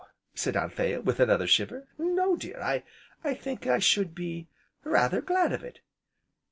said 0.33 0.57
Anthea, 0.57 0.99
with 1.01 1.19
another 1.19 1.45
shiver, 1.45 1.87
"No, 1.99 2.35
dear, 2.35 2.59
I 2.59 3.33
think 3.35 3.67
I 3.67 3.77
should 3.77 4.15
be 4.15 4.47
rather 4.83 5.21
glad 5.21 5.53
of 5.53 5.63
it!" 5.63 5.81